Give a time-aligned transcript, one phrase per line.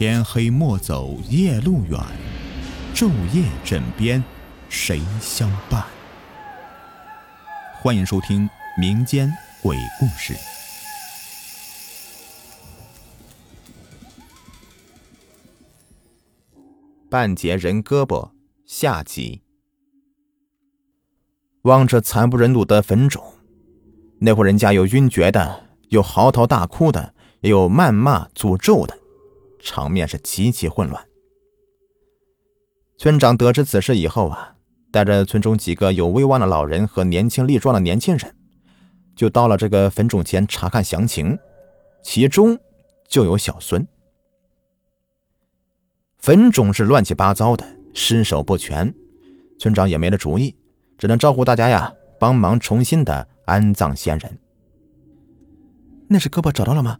[0.00, 2.00] 天黑莫走夜路远，
[2.94, 4.24] 昼夜枕边
[4.70, 5.84] 谁相伴？
[7.82, 9.30] 欢迎收听民间
[9.62, 10.34] 鬼故事。
[17.10, 18.30] 半截人胳膊
[18.64, 19.42] 下集。
[21.64, 23.22] 望着惨不忍睹的坟冢，
[24.20, 27.12] 那户人家有晕厥的，有嚎啕大哭的，
[27.42, 28.98] 也有谩骂诅咒的。
[29.60, 31.06] 场面是极其混乱。
[32.98, 34.56] 村长得知此事以后啊，
[34.90, 38.36] 带着村中几个有威望的老人和年轻力壮的年轻人，
[39.14, 41.38] 就到了这个坟冢前查看详情，
[42.02, 42.58] 其中
[43.08, 43.86] 就有小孙。
[46.18, 48.94] 坟冢是乱七八糟的，尸首不全，
[49.58, 50.54] 村长也没了主意，
[50.98, 54.38] 只能招呼大家呀，帮忙重新的安葬先人。
[56.06, 56.98] 那只胳膊找到了吗？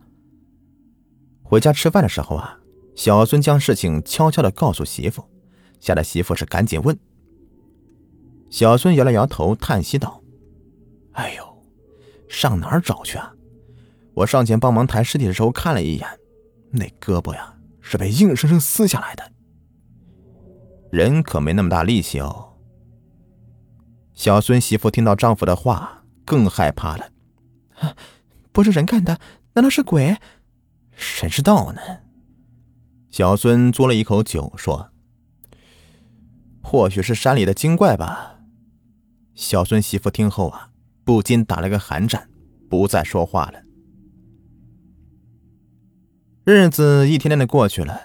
[1.50, 2.56] 回家吃饭的时候啊，
[2.94, 5.28] 小孙将事情悄悄的告诉媳妇，
[5.80, 6.96] 吓得媳妇是赶紧问。
[8.50, 10.22] 小孙摇了摇头，叹息道
[11.10, 11.64] ：“哎呦，
[12.28, 13.34] 上哪儿找去啊？
[14.14, 16.06] 我上前帮忙抬尸体的时候看了一眼，
[16.70, 19.32] 那胳膊呀是被硬生生撕下来的，
[20.92, 22.52] 人可没那么大力气哦。”
[24.14, 27.10] 小孙媳妇听到丈夫的话，更害怕了
[28.52, 29.18] ：“不是人干的，
[29.54, 30.16] 难道是鬼？”
[31.00, 31.80] 谁知道呢？
[33.10, 34.90] 小孙嘬了一口酒，说
[36.62, 38.40] ：“或许是山里的精怪吧。”
[39.34, 40.70] 小孙媳妇听后啊，
[41.02, 42.28] 不禁打了个寒战，
[42.68, 43.62] 不再说话了。
[46.44, 48.00] 日子一天天的过去了，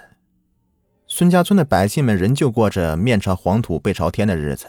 [1.06, 4.66] 孙家村的百姓们仍旧过着面朝黄土背朝天的日子，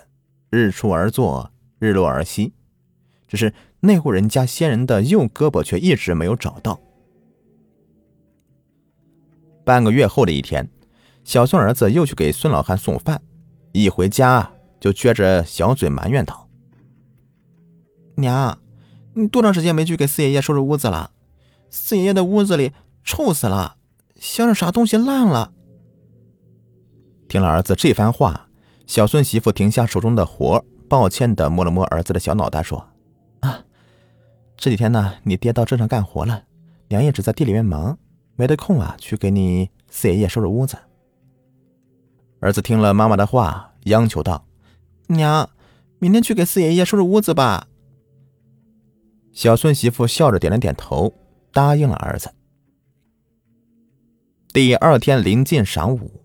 [0.50, 2.54] 日出而作，日落而息。
[3.28, 6.80] 只是那户人家先人的右胳膊却一直没有找到。
[9.68, 10.70] 半个月后的一天，
[11.26, 13.22] 小孙儿子又去给孙老汉送饭，
[13.74, 16.48] 一回家就撅着小嘴埋怨道
[18.16, 18.58] ：“娘，
[19.14, 21.12] 你多长时间没去给四爷爷收拾屋子了？
[21.70, 22.72] 四爷爷的屋子里
[23.04, 23.76] 臭死了，
[24.16, 25.52] 像是啥东西烂了。”
[27.28, 28.48] 听了儿子这番话，
[28.86, 32.88] 小孙媳妇停下手中的活，抱歉的摸了摸儿子的小脑袋，说
[33.42, 33.66] ：“啊，
[34.56, 36.44] 这几天呢，你爹到镇上干活了，
[36.88, 38.00] 娘一直在地里面忙。”
[38.38, 40.78] 没得空啊，去给你四爷爷收拾屋子。
[42.40, 44.46] 儿子听了妈妈的话，央求道
[45.08, 45.50] ：“娘，
[45.98, 47.68] 明天去给四爷爷收拾屋子吧。”
[49.34, 51.14] 小孙媳妇笑着点了点头，
[51.52, 52.32] 答应了儿子。
[54.54, 56.24] 第二天临近晌午，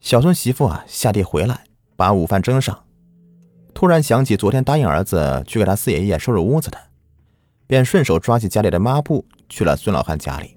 [0.00, 1.64] 小孙媳妇啊下地回来，
[1.96, 2.84] 把午饭蒸上，
[3.74, 6.78] 突然想起昨天答应儿子去给他四爷爷收拾屋子的，
[7.66, 10.56] 便顺手抓起家里的抹布去了孙老汉家里。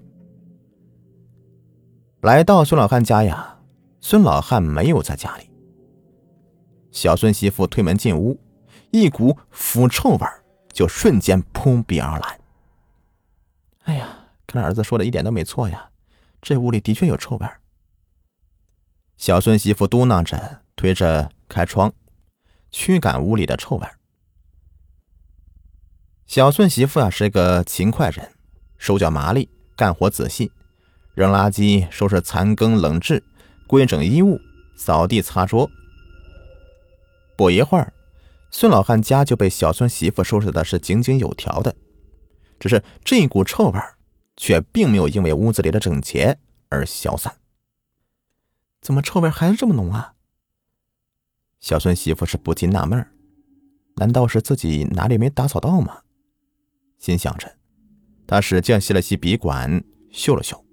[2.26, 3.56] 来到孙老汉家呀，
[4.00, 5.48] 孙老汉没有在家里。
[6.90, 8.40] 小孙媳妇推门进屋，
[8.90, 10.26] 一股腐臭味
[10.72, 12.40] 就瞬间扑鼻而来。
[13.84, 14.08] 哎呀，
[14.44, 15.90] 看来儿子说的一点都没错呀，
[16.42, 17.46] 这屋里的确有臭味。
[19.16, 21.92] 小孙媳妇嘟囔着，推着开窗，
[22.72, 23.86] 驱赶屋里的臭味。
[26.26, 28.32] 小孙媳妇啊是个勤快人，
[28.78, 30.50] 手脚麻利，干活仔细。
[31.16, 33.24] 扔垃圾、收拾残羹冷炙、
[33.66, 34.38] 规整衣物、
[34.76, 35.70] 扫地擦桌。
[37.38, 37.94] 不一会儿，
[38.50, 41.74] 孙老汉家就被小孙媳妇收拾的是井井有条的。
[42.60, 43.80] 只是这股臭味
[44.36, 46.38] 却并没有因为屋子里的整洁
[46.68, 47.34] 而消散。
[48.82, 50.16] 怎么臭味还是这么浓啊？
[51.60, 53.06] 小孙媳妇是不禁纳闷
[53.96, 56.02] 难道是自己哪里没打扫到吗？
[56.98, 57.56] 心想着，
[58.26, 60.65] 他使劲吸了吸鼻管，嗅了嗅。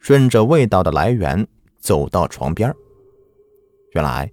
[0.00, 1.46] 顺着味道的来源
[1.78, 2.74] 走到床边
[3.92, 4.32] 原来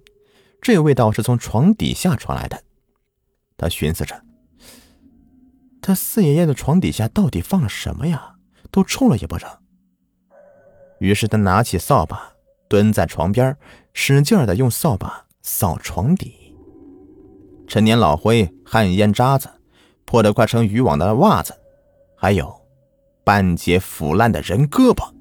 [0.60, 2.60] 这味道是从床底下传来的。
[3.56, 4.20] 他寻思着，
[5.80, 8.34] 他四爷爷的床底下到底放了什么呀？
[8.70, 9.50] 都臭了也不成。
[10.98, 12.32] 于是他拿起扫把，
[12.68, 13.56] 蹲在床边，
[13.92, 16.54] 使劲的用扫把扫床底。
[17.66, 19.48] 陈年老灰、旱烟渣子、
[20.04, 21.54] 破得快成渔网的袜子，
[22.16, 22.62] 还有
[23.24, 25.12] 半截腐烂的人胳膊。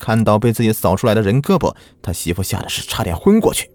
[0.00, 3.70] 看到被自己扫出来的人胳膊，他媳妇吓得是差点昏过去，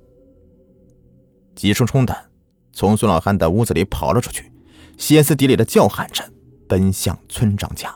[1.55, 2.31] 急冲冲的
[2.73, 4.51] 从孙老汉的屋子里跑了出去，
[4.97, 6.23] 歇斯底里的叫喊着
[6.67, 7.95] 奔向村长家。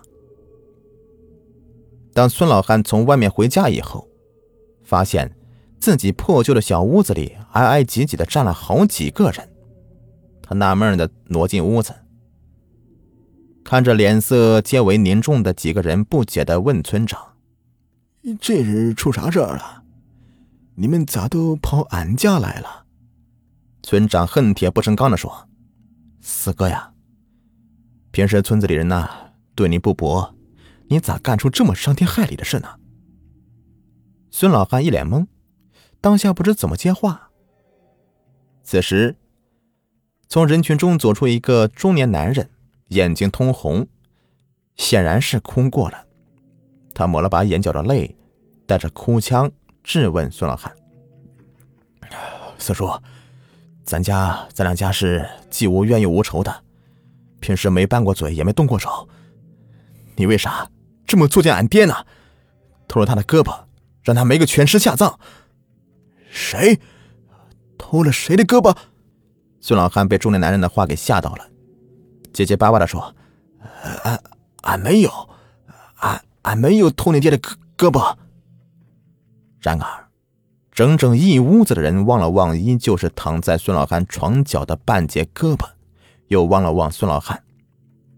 [2.13, 4.07] 当孙老汉从外面回家以后，
[4.83, 5.35] 发现
[5.79, 9.49] 自己破旧的小屋子里挨挨挤挤的站了好几个人，
[10.41, 11.93] 他纳闷的挪进屋子，
[13.63, 17.19] 看着脸色皆为凝重的几个人，不解的问村长。
[18.35, 19.83] 这日出啥事儿了？
[20.75, 22.85] 你们咋都跑俺家来了？
[23.83, 25.49] 村长恨铁不成钢的说
[26.21, 26.93] ：“四哥呀，
[28.11, 29.09] 平时村子里人呐
[29.55, 30.35] 对你不薄，
[30.87, 32.67] 你咋干出这么伤天害理的事呢？”
[34.31, 35.27] 孙老汉一脸懵，
[35.99, 37.31] 当下不知怎么接话。
[38.63, 39.17] 此时，
[40.27, 42.49] 从人群中走出一个中年男人，
[42.89, 43.87] 眼睛通红，
[44.75, 46.05] 显然是哭过了。
[46.93, 48.15] 他抹了把眼角的泪，
[48.69, 49.51] 带着哭腔
[49.83, 50.71] 质问孙老汉
[52.60, 52.88] ：“四叔。”
[53.83, 56.63] 咱家咱两家是既无冤又无仇的，
[57.39, 59.10] 平时没拌过嘴，也没动过手。
[60.16, 60.69] 你为啥
[61.07, 62.06] 这么作践俺爹呢？
[62.88, 63.62] 偷了他的胳膊，
[64.04, 65.19] 让他没个全尸下葬。
[66.30, 66.80] 谁
[67.75, 68.77] 偷了谁的胳膊？
[69.60, 71.48] 孙老汉被中年男人的话给吓到了，
[72.31, 73.16] 结结巴巴的说
[74.06, 74.21] ：“俺
[74.62, 75.12] 俺没有，
[75.95, 78.16] 俺俺没有偷你爹的胳胳膊。”
[79.59, 80.07] 然而。
[80.71, 85.67] 整整一屋子的人望了望依旧是躺在孙老汉床脚的半截胳膊，
[86.27, 87.44] 又望了望孙老汉，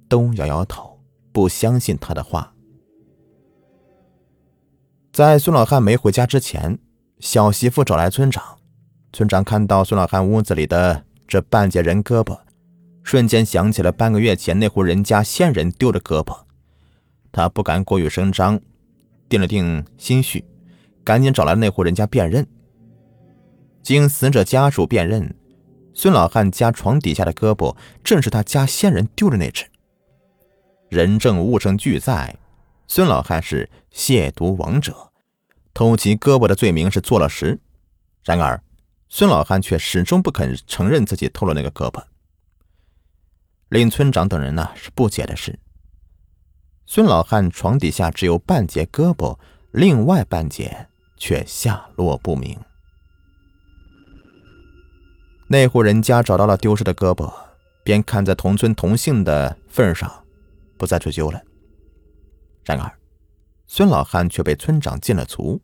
[0.07, 0.99] 都摇摇头，
[1.31, 2.53] 不相信他的话。
[5.11, 6.77] 在孙老汉没回家之前，
[7.19, 8.59] 小媳妇找来村长。
[9.11, 12.39] 村长看到孙老汉屋子里的这半截人胳膊，
[13.03, 16.37] 瞬间想起了半个月前那户人家先人丢的胳膊，
[17.31, 18.61] 他不敢过于声张，
[19.27, 20.45] 定了定心绪。
[21.03, 22.45] 赶紧找来那户人家辨认。
[23.81, 25.35] 经死者家属辨认，
[25.93, 29.65] 孙老汉家床底下的胳膊正是他家先人丢的那只。
[30.89, 32.35] 人证物证俱在，
[32.87, 35.11] 孙老汉是亵渎亡者，
[35.73, 37.59] 偷其胳膊的罪名是坐了实。
[38.23, 38.61] 然而，
[39.09, 42.03] 孙老汉却始终不肯承认自己偷了那个胳膊。
[43.69, 45.57] 令村长等人呢是不解的是，
[46.85, 49.39] 孙老汉床底下只有半截胳膊，
[49.71, 50.89] 另外半截。
[51.21, 52.59] 却下落不明。
[55.47, 57.31] 那户人家找到了丢失的胳膊，
[57.83, 60.25] 便看在同村同姓的份上，
[60.77, 61.39] 不再追究了。
[62.65, 62.91] 然而，
[63.67, 65.61] 孙老汉却被村长禁了足。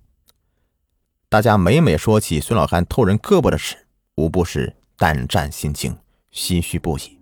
[1.27, 5.97] 大家每每说起孙老汉偷人胳膊的事，无不是胆战心惊，
[6.31, 7.17] 唏嘘不已。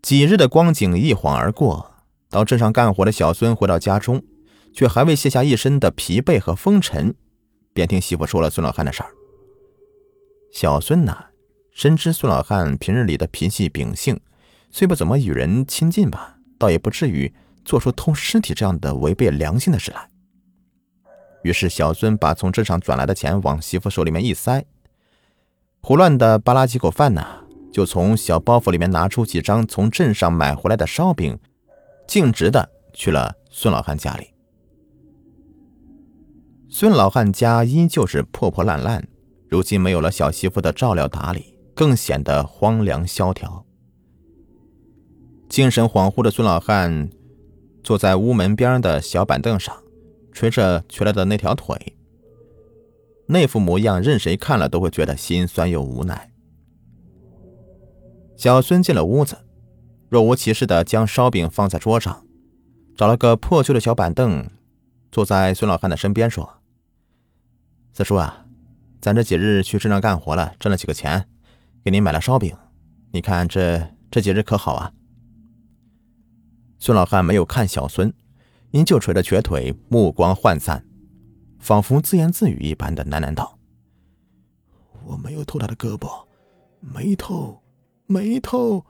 [0.00, 1.92] 几日的光景一晃而过，
[2.30, 4.24] 到镇上干活的小孙回到家中。
[4.78, 7.12] 却还未卸下一身的疲惫和风尘，
[7.72, 9.10] 便听媳妇说了孙老汉的事儿。
[10.52, 11.30] 小孙呐，
[11.72, 14.20] 深知孙老汉平日里的脾气秉性，
[14.70, 17.34] 虽不怎么与人亲近吧，倒也不至于
[17.64, 20.08] 做出偷尸体这样的违背良心的事来。
[21.42, 24.64] 于是，小孙把从镇上转来的钱往媳妇手里面一塞，
[25.82, 27.26] 胡乱的扒拉几口饭呢，
[27.72, 31.36] 就从小包袱里面拿出几张从镇上买回来的烧饼，
[32.06, 34.37] 径直的去了孙老汉家里。
[36.70, 39.08] 孙老汉家依旧是破破烂烂，
[39.48, 43.64] 如今没有了小媳妇的照料打理，更显得荒凉萧条。
[45.48, 47.08] 精神恍惚的孙老汉
[47.82, 49.74] 坐在屋门边的小板凳上，
[50.30, 51.96] 捶着瘸了的那条腿。
[53.28, 56.30] 那副模样，任谁看了都会觉得心酸又无奈。
[58.36, 59.38] 小孙进了屋子，
[60.10, 62.26] 若无其事的将烧饼放在桌上，
[62.94, 64.46] 找了个破旧的小板凳，
[65.10, 66.57] 坐在孙老汉的身边说。
[67.98, 68.46] 四叔啊，
[69.00, 71.28] 咱这几日去镇上干活了，挣了几个钱，
[71.84, 72.56] 给您买了烧饼。
[73.10, 74.92] 你看这这几日可好啊？
[76.78, 78.14] 孙老汉没有看小孙，
[78.70, 80.86] 依旧垂着瘸腿，目光涣散，
[81.58, 83.58] 仿佛自言自语一般的喃喃道
[85.04, 86.24] ：“我没有偷他的胳膊，
[86.78, 87.60] 没偷，
[88.06, 88.86] 没偷。”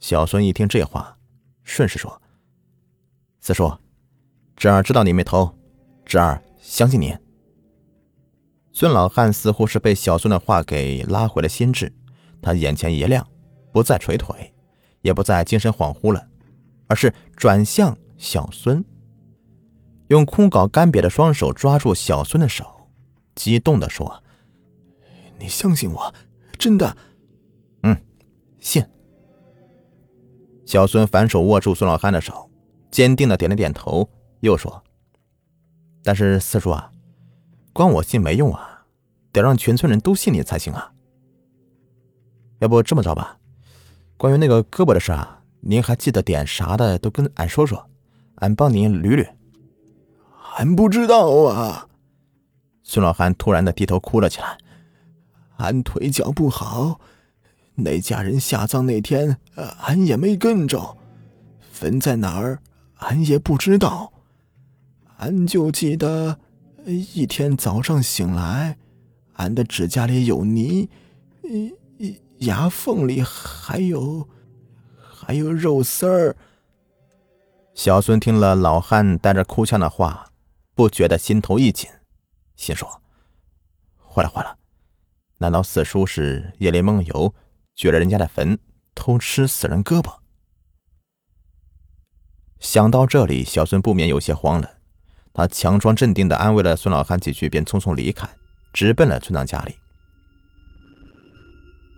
[0.00, 1.16] 小孙一听这话，
[1.64, 2.20] 顺势说
[3.40, 3.74] ：“四叔，
[4.54, 5.50] 侄儿知道你没偷，
[6.04, 7.18] 侄儿相信您。”
[8.78, 11.90] 孙老汉似乎是被小孙的话给拉回了心智，
[12.42, 13.26] 他眼前一亮，
[13.72, 14.52] 不再捶腿，
[15.00, 16.28] 也不再精神恍惚了，
[16.86, 18.84] 而是转向小孙，
[20.08, 22.90] 用枯槁干瘪的双手抓住小孙的手，
[23.34, 24.22] 激动地说
[25.40, 26.14] ：“你相信我，
[26.58, 26.94] 真的？
[27.82, 27.96] 嗯，
[28.60, 28.84] 信。”
[30.66, 32.50] 小孙反手握住孙老汉的手，
[32.90, 34.06] 坚定地点了点头，
[34.40, 34.84] 又说
[36.04, 36.92] ：“但是四叔啊。”
[37.76, 38.86] 光我信没用啊，
[39.32, 40.94] 得让全村人都信你才行啊。
[42.60, 43.36] 要不这么着吧，
[44.16, 47.90] 关于那个胳膊的事啊，您还记得点啥的都跟俺说说，
[48.36, 49.28] 俺帮您捋捋。
[50.56, 51.86] 俺不知道啊。
[52.82, 54.56] 孙老汉突然的低头哭了起来。
[55.58, 56.98] 俺腿脚不好，
[57.74, 59.36] 那家人下葬那天，
[59.82, 60.96] 俺也没跟着，
[61.60, 62.60] 坟在哪儿，
[63.00, 64.14] 俺也不知道。
[65.18, 66.38] 俺就记得
[66.86, 68.78] 一天早上醒来，
[69.34, 70.88] 俺的指甲里有泥，
[72.38, 74.28] 牙缝里还有
[74.96, 76.36] 还有肉丝儿。
[77.74, 80.30] 小孙听了老汉带着哭腔的话，
[80.74, 81.90] 不觉得心头一紧，
[82.54, 83.02] 心说：
[83.98, 84.56] 坏了坏了，
[85.38, 87.34] 难道四叔是夜里梦游，
[87.74, 88.58] 掘了人家的坟，
[88.94, 90.18] 偷吃死人胳膊？
[92.60, 94.78] 想到这里，小孙不免有些慌了。
[95.36, 98.26] 他强装镇定的安慰了孙老汉几句，便匆匆离开，
[98.72, 99.76] 直奔了村长家里。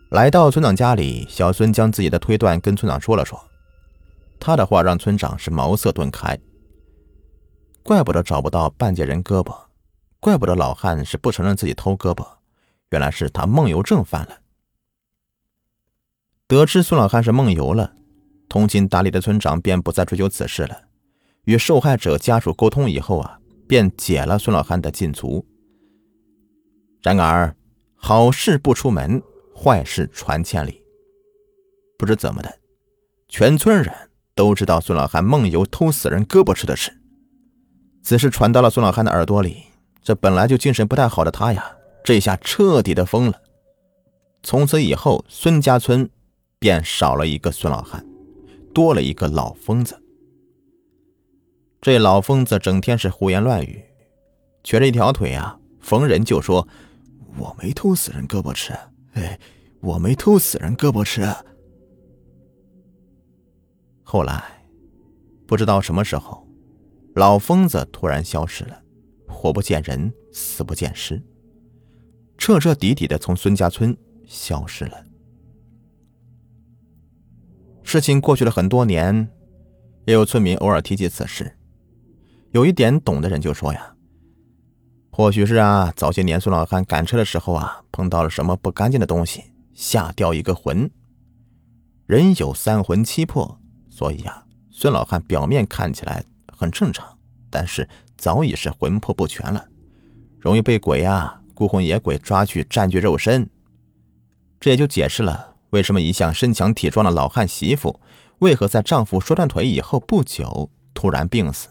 [0.09, 3.40] 来到村长家里，小孙将自己的推断跟村长说了说。
[4.40, 6.37] 他的话让村长是茅塞顿开。
[7.85, 9.57] 怪不得找不到半截人胳膊，
[10.18, 12.26] 怪不得老汉是不承认自己偷胳膊，
[12.90, 14.37] 原来是他梦游症犯了。
[16.49, 17.92] 得知孙老汉是梦游了，
[18.49, 20.88] 通情达理的村长便不再追究此事了。
[21.49, 25.43] 与受害者家属沟通以后啊，便解了孙老汉的禁足。
[27.00, 27.57] 然而，
[27.97, 29.23] 好事不出门，
[29.57, 30.83] 坏事传千里。
[31.99, 32.59] 不知怎么的，
[33.28, 33.90] 全村人
[34.35, 36.93] 都知道孙老汉梦游偷死人胳膊吃的事。
[38.02, 39.62] 此事传到了孙老汉的耳朵里，
[40.02, 41.64] 这本来就精神不太好的他呀，
[42.05, 43.40] 这下彻底的疯了。
[44.43, 46.11] 从此以后，孙家村
[46.59, 48.05] 便少了一个孙老汉，
[48.75, 49.99] 多了一个老疯子。
[51.80, 53.85] 这老疯子整天是胡言乱语，
[54.64, 56.66] 瘸着一条腿啊，逢人就说
[57.38, 58.76] ：“我没偷死人胳膊吃，
[59.12, 59.38] 哎，
[59.80, 61.23] 我没偷死人胳膊吃。”
[64.02, 64.42] 后来，
[65.47, 66.49] 不知道什么时候，
[67.14, 68.82] 老疯子突然消失了，
[69.28, 71.23] 活不见人，死不见尸，
[72.37, 75.04] 彻彻底底的从孙家村消失了。
[77.85, 79.30] 事情过去了很多年，
[80.06, 81.54] 也有村民偶尔提起此事。
[82.52, 83.95] 有一点懂的人就说呀，
[85.11, 90.90] 或许是啊，早些年孙老汉赶车的时候啊，碰到了什么不干净的东西，吓掉一个魂。
[92.07, 93.59] 人有三魂七魄，
[93.90, 97.19] 所以啊，孙老汉表面看起来很正常，
[97.50, 97.87] 但是
[98.17, 99.69] 早已是魂魄不全了，
[100.38, 103.50] 容易被鬼啊、孤魂野鬼抓去占据肉身。
[104.59, 108.00] 这也就解释了为什么一向身强体壮的老汉媳妇，
[108.38, 111.69] 为何在丈夫摔断腿以后不久突然病死。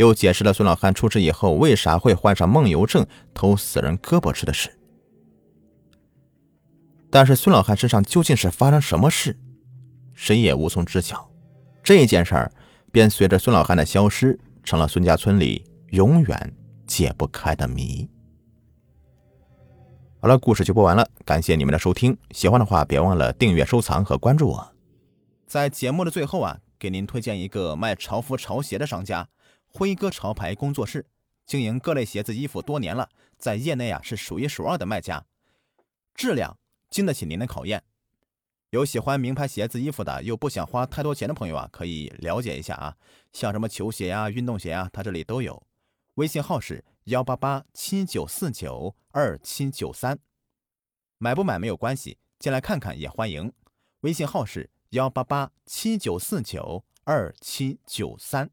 [0.00, 4.70] 又解释了孙老汉出事以后为啥会患上梦游症、偷死人胳膊吃的事。
[7.10, 9.38] 但是孙老汉身上究竟是发生什么事，
[10.14, 11.30] 谁也无从知晓。
[11.82, 12.52] 这件事儿
[12.90, 18.08] 便随着孙老汉的消失，成了孙家村里永远解不开的谜。
[20.20, 22.16] 好了，故事就播完了，感谢你们的收听。
[22.30, 24.72] 喜欢的话，别忘了订阅、收藏和关注我。
[25.46, 29.28] 在节目的最后啊，给您推荐一个卖潮服、潮鞋的商家。
[29.72, 31.06] 辉哥潮牌工作室
[31.46, 33.08] 经营各类鞋子衣服多年了，
[33.38, 35.24] 在业内啊是数一数二的卖家，
[36.14, 36.58] 质量
[36.90, 37.82] 经得起您的考验。
[38.70, 42.96] 有喜欢名牌鞋子衣服的，又不想花太多钱的朋友啊，可以了解一下啊。
[43.32, 45.60] 像什么球鞋呀、运动鞋啊，他这里都有。
[46.14, 50.18] 微信号是幺八八七九四九二七九三，
[51.18, 53.52] 买不买没有关系，进来看看也欢迎。
[54.02, 58.50] 微信号是幺八八七九四九二七九三。